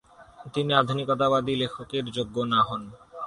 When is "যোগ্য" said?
2.15-2.35